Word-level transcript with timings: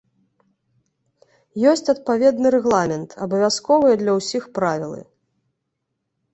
Ёсць 1.73 1.91
адпаведны 1.93 2.47
рэгламент, 2.57 3.09
абавязковыя 3.29 3.95
для 4.03 4.19
ўсіх 4.19 4.43
правілы. 4.59 5.01